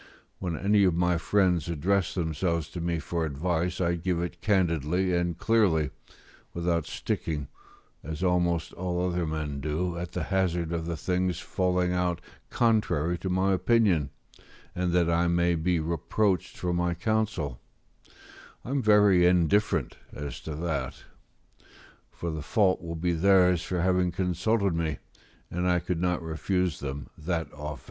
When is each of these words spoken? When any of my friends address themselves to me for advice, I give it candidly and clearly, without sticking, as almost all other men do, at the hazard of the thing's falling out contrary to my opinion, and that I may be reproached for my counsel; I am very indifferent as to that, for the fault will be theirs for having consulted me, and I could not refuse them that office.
When 0.39 0.57
any 0.57 0.83
of 0.85 0.95
my 0.95 1.19
friends 1.19 1.69
address 1.69 2.15
themselves 2.15 2.69
to 2.69 2.81
me 2.81 2.97
for 2.97 3.23
advice, 3.23 3.79
I 3.79 3.93
give 3.93 4.19
it 4.19 4.41
candidly 4.41 5.13
and 5.15 5.37
clearly, 5.37 5.91
without 6.55 6.87
sticking, 6.87 7.49
as 8.03 8.23
almost 8.23 8.73
all 8.73 9.07
other 9.07 9.27
men 9.27 9.59
do, 9.59 9.99
at 9.99 10.13
the 10.13 10.23
hazard 10.23 10.71
of 10.71 10.87
the 10.87 10.97
thing's 10.97 11.39
falling 11.39 11.93
out 11.93 12.19
contrary 12.49 13.15
to 13.19 13.29
my 13.29 13.53
opinion, 13.53 14.09
and 14.73 14.91
that 14.93 15.07
I 15.07 15.27
may 15.27 15.53
be 15.53 15.79
reproached 15.79 16.57
for 16.57 16.73
my 16.73 16.95
counsel; 16.95 17.59
I 18.65 18.71
am 18.71 18.81
very 18.81 19.27
indifferent 19.27 19.97
as 20.11 20.39
to 20.39 20.55
that, 20.55 21.03
for 22.09 22.31
the 22.31 22.41
fault 22.41 22.81
will 22.81 22.95
be 22.95 23.11
theirs 23.13 23.61
for 23.63 23.81
having 23.81 24.11
consulted 24.11 24.73
me, 24.73 24.97
and 25.51 25.69
I 25.69 25.77
could 25.77 26.01
not 26.01 26.23
refuse 26.23 26.79
them 26.79 27.11
that 27.19 27.53
office. 27.53 27.79